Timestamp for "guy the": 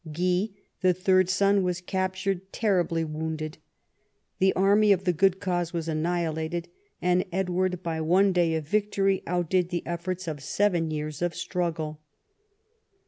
0.11-0.95